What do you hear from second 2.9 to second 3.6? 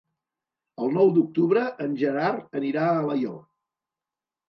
a Alaior.